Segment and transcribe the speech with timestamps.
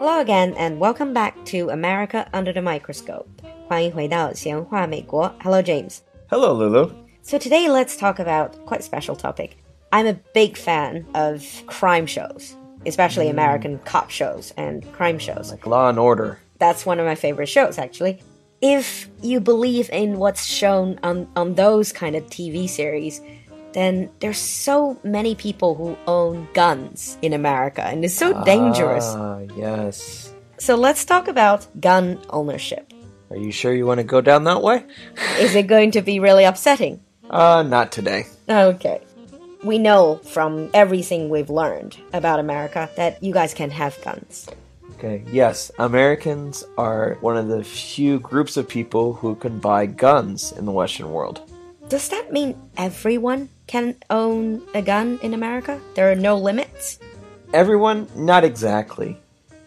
[0.00, 3.26] Hello again, and welcome back to America Under the Microscope.
[3.68, 5.34] 欢迎回到闲话美国.
[5.42, 5.98] Hello, James.
[6.28, 6.90] Hello, Lulu.
[7.22, 9.56] So today let's talk about quite a special topic.
[9.90, 12.54] I'm a big fan of crime shows,
[12.84, 15.50] especially American cop shows and crime shows.
[15.50, 16.38] Like Law and Order.
[16.58, 18.20] That's one of my favorite shows, actually.
[18.60, 23.20] If you believe in what's shown on, on those kind of TV series,
[23.73, 29.05] then there's so many people who own guns in America, and it's so dangerous.
[29.07, 30.33] Ah, yes.
[30.57, 32.91] So let's talk about gun ownership.
[33.29, 34.83] Are you sure you want to go down that way?
[35.39, 36.99] Is it going to be really upsetting?
[37.29, 38.25] Uh, not today.
[38.49, 39.01] Okay.
[39.63, 44.49] We know from everything we've learned about America that you guys can have guns.
[44.97, 50.51] Okay, yes, Americans are one of the few groups of people who can buy guns
[50.51, 51.41] in the Western world.
[51.89, 55.80] Does that mean everyone can own a gun in America?
[55.94, 56.98] There are no limits?
[57.52, 59.16] Everyone, not exactly.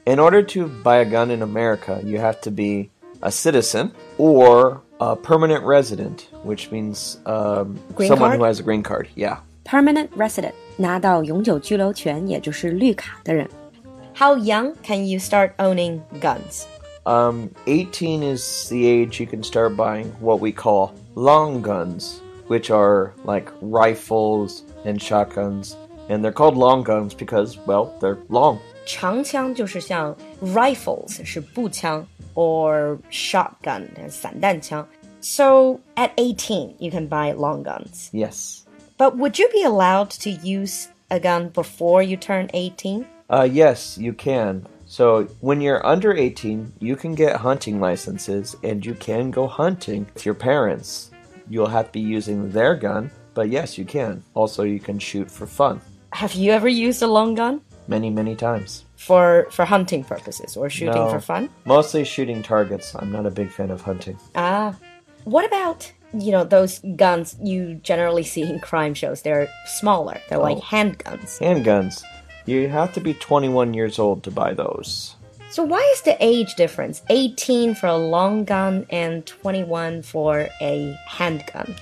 [0.06, 2.90] In order to buy a gun in America, you have to be
[3.22, 8.40] a citizen or a permanent resident, which means um, Green someone card?
[8.40, 9.08] who has a green card.
[9.16, 9.38] Yeah.
[9.66, 13.48] permanent resident 拿到永久居留权，也就是绿卡的人。
[14.16, 16.64] How young can you start owning guns?
[17.06, 22.70] Um, 18 is the age you can start buying what we call long guns, which
[22.72, 25.76] are like rifles and shotguns.
[26.10, 28.60] And they're called long guns because, well, they're long.
[28.86, 34.86] 长枪就是像 rifles 是步枪 or shotgun 散弹枪.
[35.22, 38.10] So at 18 you can buy long guns.
[38.12, 38.64] Yes.
[38.98, 43.06] But would you be allowed to use a gun before you turn 18?
[43.30, 44.66] Uh, yes, you can.
[44.86, 50.08] So when you're under 18, you can get hunting licenses and you can go hunting
[50.14, 51.12] with your parents.
[51.49, 54.23] You'll have to be using their gun, but yes, you can.
[54.35, 55.81] Also, you can shoot for fun
[56.13, 58.85] Have you ever used a long gun many, many times.
[58.97, 61.11] for for hunting purposes or shooting No.
[61.11, 61.49] for fun?
[61.67, 62.95] Mostly shooting targets.
[62.95, 64.17] I'm not a big fan of hunting.
[64.35, 64.75] Ah.
[65.25, 69.23] What about, you know, those guns you generally see in crime shows?
[69.23, 70.21] They're smaller.
[70.29, 70.77] They're like Oh.
[70.77, 71.41] handguns.
[71.41, 72.03] Handguns.
[72.47, 75.17] You have to be 21 years old to buy those.
[75.55, 77.03] So why is the age difference?
[77.11, 81.77] 18 for a long gun and 21 for a handgun.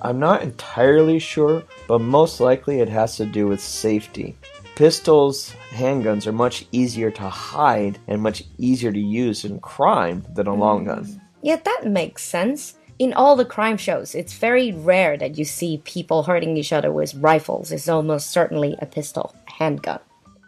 [0.00, 4.34] I'm not entirely sure, but most likely it has to do with safety.
[4.76, 10.46] Pistols, handguns are much easier to hide and much easier to use in crime than
[10.46, 11.04] a long gun.
[11.04, 11.20] Mm.
[11.42, 12.78] Yeah, that makes sense.
[12.98, 16.90] In all the crime shows, it's very rare that you see people hurting each other
[16.90, 17.72] with rifles.
[17.72, 20.00] It's almost certainly a pistol, a handgun.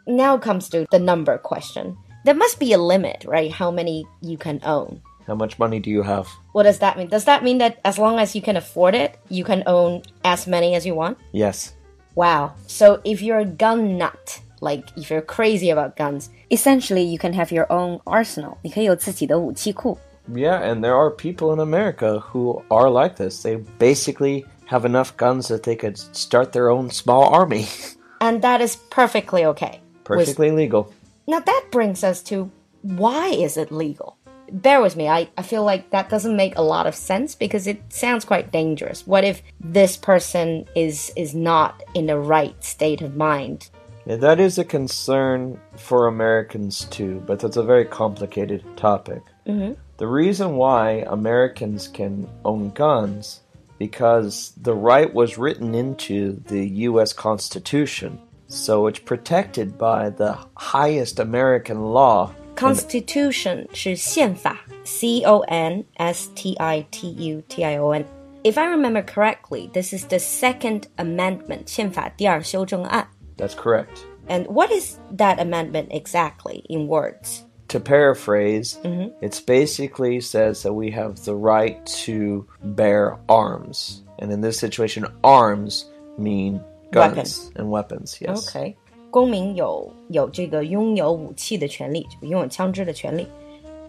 [0.07, 1.99] Now comes to the number question.
[2.24, 3.52] There must be a limit, right?
[3.52, 5.02] How many you can own.
[5.28, 6.28] How much money do you have?
[6.54, 7.08] What does that mean?
[7.10, 10.46] Does that mean that as long as you can afford it, you can own as
[10.48, 11.18] many as you want?
[11.34, 11.74] Yes.
[12.16, 12.54] Wow.
[12.68, 17.34] So if you're a gun nut, like if you're crazy about guns, Essentially, you can
[17.34, 18.58] have your own arsenal.
[18.62, 19.98] 你可以有自己的武器库。
[20.32, 23.42] Yeah, and there are people in America who are like this.
[23.44, 27.66] They basically have enough guns that they could start their own small army.
[28.22, 29.80] and that is perfectly okay.
[29.82, 30.92] with- Perfectly legal.
[31.27, 32.51] Now that brings us to
[32.83, 34.17] why is it legal?
[34.53, 37.67] Bear with me, I, I feel like that doesn't make a lot of sense because
[37.69, 39.07] it sounds quite dangerous.
[39.07, 43.71] What if this person is is not in the right state of mind?
[44.07, 49.23] Yeah, that is a concern for Americans too, but that's a very complicated topic.
[49.47, 49.75] Mm-hmm.
[49.99, 53.43] The reason why Americans can own guns
[53.79, 57.13] because the right was written into the U.S.
[57.13, 62.32] Constitution, so it's protected by the highest American law.
[62.56, 68.06] Constitution 是宪法 C O N S T I T U T I O N.
[68.44, 73.08] If I remember correctly, this is the Second Amendment 宪法第二修正案.
[73.38, 74.06] That's correct.
[74.28, 77.44] And what is that amendment exactly in words?
[77.70, 78.78] To paraphrase,
[79.22, 84.04] it basically says that we have the right to bear arms.
[84.20, 85.86] And in this situation, arms
[86.18, 87.52] mean guns Weapons.
[87.56, 88.50] and weapons, yes.
[88.50, 88.76] OK，
[89.10, 93.28] 公民有有这个拥有武器的权利，就拥有枪支的权利。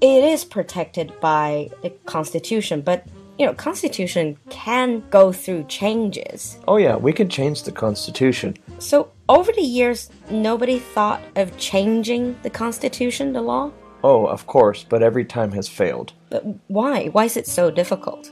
[0.00, 3.00] It is protected by the Constitution, but
[3.38, 6.56] you know, Constitution can go through changes.
[6.66, 8.54] Oh, yeah, we can change the Constitution.
[8.78, 13.70] So over the years, nobody thought of changing the Constitution, the law.
[14.02, 16.12] Oh, of course, but every time has failed.
[16.31, 17.08] But why?
[17.12, 18.31] Why is it so difficult?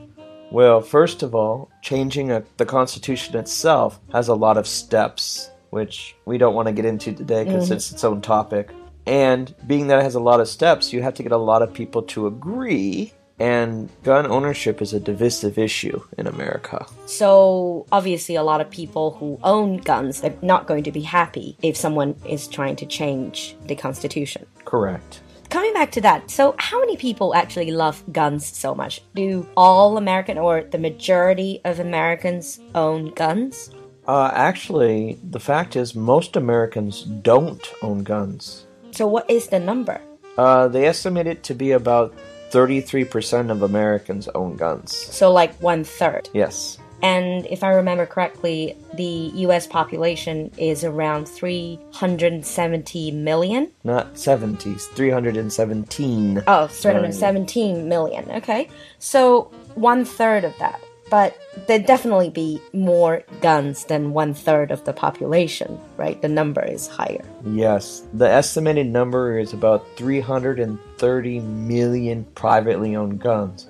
[0.51, 6.15] Well, first of all, changing a, the Constitution itself has a lot of steps, which
[6.25, 7.73] we don't want to get into today because mm-hmm.
[7.73, 8.71] it's its own topic.
[9.05, 11.61] And being that it has a lot of steps, you have to get a lot
[11.61, 13.13] of people to agree.
[13.39, 16.85] And gun ownership is a divisive issue in America.
[17.05, 21.57] So obviously, a lot of people who own guns are not going to be happy
[21.61, 24.45] if someone is trying to change the Constitution.
[24.65, 25.21] Correct.
[25.49, 29.01] Coming back to that, so how many people actually love guns so much?
[29.15, 33.71] Do all American or the majority of Americans own guns?
[34.07, 38.65] Uh, actually, the fact is, most Americans don't own guns.
[38.91, 40.01] So, what is the number?
[40.37, 42.15] Uh, they estimate it to be about
[42.49, 44.95] 33% of Americans own guns.
[44.95, 46.29] So, like one third.
[46.33, 46.79] Yes.
[47.01, 53.71] And if I remember correctly, the US population is around 370 million.
[53.83, 56.43] Not 70, 317.
[56.47, 58.29] Oh, 317 million.
[58.31, 58.69] Okay.
[58.99, 60.81] So one third of that.
[61.09, 61.35] But
[61.65, 66.21] there'd definitely be more guns than one third of the population, right?
[66.21, 67.25] The number is higher.
[67.45, 68.03] Yes.
[68.13, 73.67] The estimated number is about 330 million privately owned guns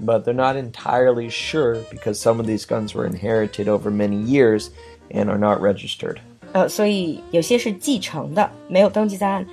[0.00, 4.70] But they're not entirely sure because some of these guns were inherited over many years
[5.10, 6.18] and are not registered.
[6.52, 9.46] 呃，所以有些是继承的，没有登记在案。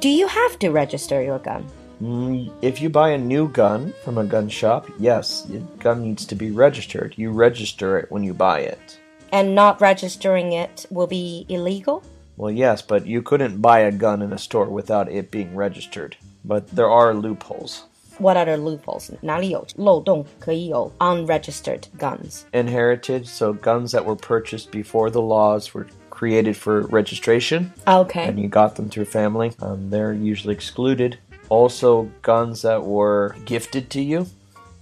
[0.00, 1.62] Do you have to register your gun?
[2.00, 6.26] Mm, if you buy a new gun from a gun shop, yes, the gun needs
[6.26, 7.12] to be registered.
[7.16, 8.98] You register it when you buy it.
[9.30, 12.02] And not registering it will be illegal?
[12.36, 16.16] Well, yes, but you couldn't buy a gun in a store without it being registered.
[16.44, 17.84] But there are loopholes.
[18.18, 19.10] What other loopholes?
[19.20, 22.42] 哪里有漏洞可以有 unregistered guns?
[22.52, 27.72] Inherited, so guns that were purchased before the laws were created for registration.
[27.86, 28.26] Okay.
[28.28, 29.52] And you got them through family.
[29.60, 31.18] Um, they're usually excluded.
[31.48, 34.26] Also, guns that were gifted to you.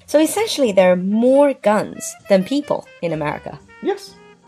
[0.07, 3.59] So essentially, there are more guns than people in America.
[3.83, 4.15] Yes.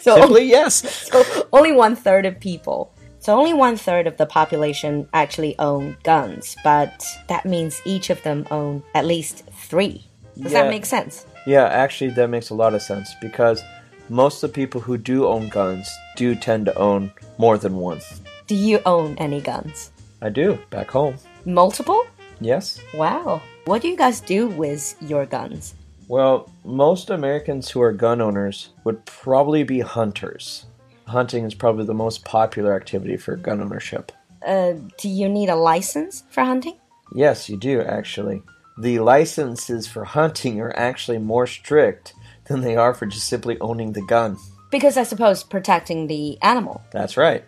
[0.00, 1.08] So Simply yes.
[1.10, 2.92] so only one third of people.
[3.27, 8.23] so only one third of the population actually own guns, but that means each of
[8.23, 10.05] them own at least three.
[10.41, 10.61] Does Yeah.
[10.63, 11.25] that make sense?
[11.45, 13.61] Yeah, actually, that makes a lot of sense because
[14.07, 17.99] most of the people who do own guns do tend to own more than one.
[18.47, 19.91] Do you own any guns?
[20.21, 21.15] I do, back home.
[21.43, 22.07] Multiple?
[22.39, 22.79] Yes.
[22.93, 23.41] Wow.
[23.65, 25.73] What do you guys do with your guns?
[26.07, 30.65] Well, most Americans who are gun owners would probably be hunters.
[31.07, 34.11] Hunting is probably the most popular activity for gun ownership.
[34.45, 36.77] Uh, do you need a license for hunting?
[37.13, 38.41] Yes, you do, actually.
[38.77, 42.13] The licenses for hunting are actually more strict
[42.45, 44.37] than they are for just simply owning the gun.
[44.69, 46.83] Because I suppose protecting the animal.
[46.91, 47.43] That's right.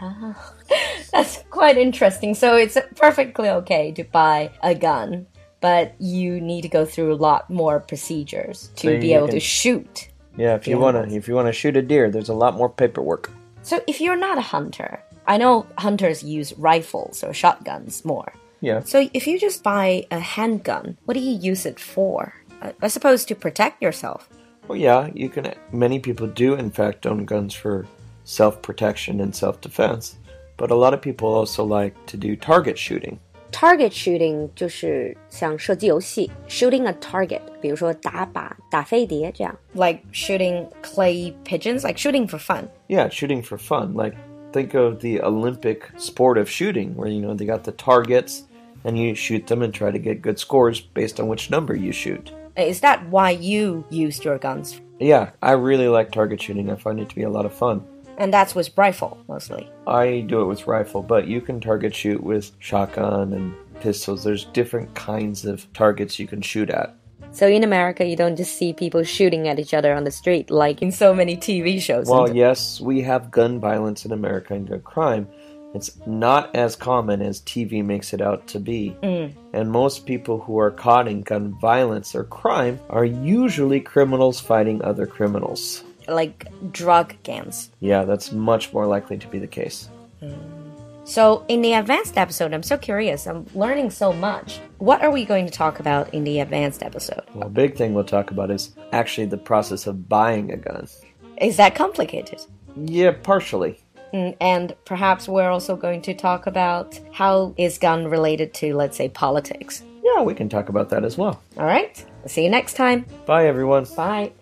[1.12, 2.34] That's quite interesting.
[2.34, 5.26] So it's perfectly okay to buy a gun,
[5.60, 9.34] but you need to go through a lot more procedures to So be able can-
[9.36, 10.08] to shoot.
[10.36, 13.30] Yeah, if you wanna if you wanna shoot a deer, there's a lot more paperwork.
[13.62, 18.32] So if you're not a hunter, I know hunters use rifles or shotguns more.
[18.60, 18.80] Yeah.
[18.84, 22.34] So if you just buy a handgun, what do you use it for?
[22.62, 24.28] I, I suppose to protect yourself.
[24.68, 25.52] Well, yeah, you can.
[25.72, 27.86] Many people do, in fact, own guns for
[28.24, 30.16] self protection and self defense.
[30.56, 33.18] But a lot of people also like to do target shooting
[33.51, 39.57] Target shooting 就是像射击游戏，shooting a target，比如说打靶、打飞碟这样。
[39.73, 42.65] Like shooting clay pigeons, like shooting for fun.
[42.87, 43.93] Yeah, shooting for fun.
[43.93, 44.15] Like,
[44.51, 48.41] think of the Olympic sport of shooting, where, you know, they got the targets
[48.83, 51.91] and you shoot them and try to get good scores based on which number you
[51.91, 52.31] shoot.
[52.57, 54.81] Is that why you used your guns?
[54.99, 56.69] Yeah, I really like target shooting.
[56.69, 57.81] I find it to be a lot of fun.
[58.18, 59.70] And that's with rifle mostly.
[59.86, 64.24] I do it with rifle, but you can target shoot with shotgun and pistols.
[64.24, 66.94] There's different kinds of targets you can shoot at.
[67.32, 70.50] So in America, you don't just see people shooting at each other on the street
[70.50, 72.06] like In so many TV shows.
[72.08, 75.28] Well, And- yes, we have gun violence in America and gun crime.
[75.74, 78.94] It's not as common as TV makes it out to be.
[79.02, 79.32] Mm.
[79.54, 84.82] And most people who are caught in gun violence or crime are usually criminals fighting
[84.82, 85.82] other criminals.
[86.08, 87.70] Like drug gangs.
[87.80, 89.88] Yeah, that's much more likely to be the case.
[91.04, 93.26] So, in the advanced episode, I'm so curious.
[93.26, 94.60] I'm learning so much.
[94.78, 97.22] What are we going to talk about in the advanced episode?
[97.34, 100.86] Well, a big thing we'll talk about is actually the process of buying a gun.
[101.40, 102.40] Is that complicated?
[102.76, 103.80] Yeah, partially.
[104.14, 108.96] Mm, And perhaps we're also going to talk about how is gun related to, let's
[108.96, 109.82] say, politics.
[110.04, 111.42] Yeah, we can talk about that as well.
[111.56, 112.04] All right.
[112.26, 113.06] See you next time.
[113.26, 113.86] Bye, everyone.
[113.96, 114.32] Bye.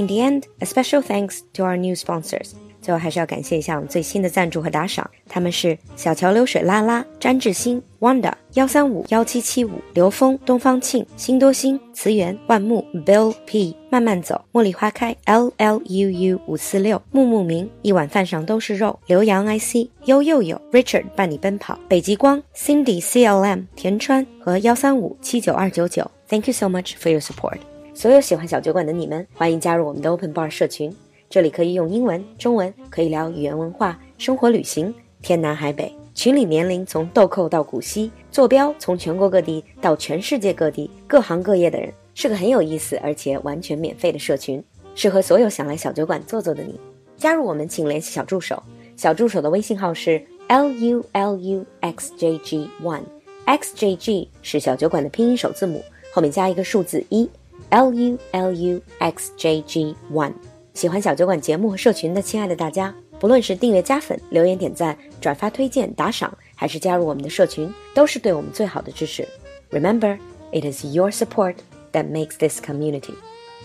[0.00, 2.52] In the end, a special thanks to our new sponsors.
[2.80, 26.10] 最后还是要感谢一下我们最新的赞助和打赏，他们是小桥流水拉拉、詹志新、Wanda 幺三五幺七七五、刘峰、东方庆、新多星、慈源、万木、Bill P、慢慢走、茉莉花开、L L U U 五四六、木木明、一碗饭上都是肉、刘洋 IC、悠悠悠、Richard 伴你奔跑、北极光、Cindy CLM、田川和幺三五七九二九九。
[26.30, 27.58] Thank you so much for your support.
[27.92, 30.94] 所有喜欢小酒馆的你们，欢迎加入我们的 Open Bar 社群。
[31.28, 44.62] 这里可以用英文、中文，可以聊语言文化、生活、旅行，天南海北，群里年龄从豆蔻到古稀，坐标从全国各地到全世界各地，各行各业的人，是个很有意思而且完全免费的社群，
[44.94, 46.78] 适合所有想来小酒馆坐坐的你。
[47.16, 48.62] 加入我们，请联系小助手，
[48.96, 55.82] 小助手的微信号是 l u l u x j g one，x j g 是小酒馆的拼音首字母，
[56.12, 57.28] 后面加一个数字一
[57.70, 60.32] ，l u l u x j g one。
[60.74, 62.94] 喜欢小酒馆节目和社群的亲爱的大家。
[63.18, 69.28] 不论是订阅、加粉、留言、点赞、转发、推荐、打赏，还是加入我们的社群，都是对我们最好的支持。
[69.70, 70.18] Remember,
[70.52, 71.56] it is your support
[71.92, 73.12] that makes this community。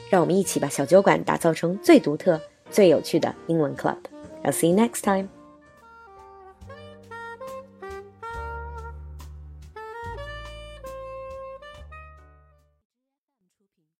[0.09, 3.95] 让我们一起把小酒馆打造成最独特、最有趣的英文 club。
[4.43, 5.34] I'll see you next time.